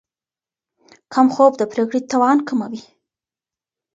[1.13, 2.81] کم خوب د پرېکړې توان کموي.